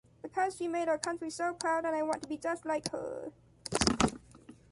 [0.23, 3.31] Because she made our country so proud and I want to be just like her.